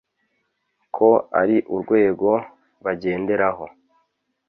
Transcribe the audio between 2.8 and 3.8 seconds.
bagenderaho